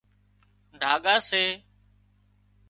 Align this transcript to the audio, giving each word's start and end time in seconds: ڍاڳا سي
ڍاڳا 0.81 1.15
سي 1.29 1.43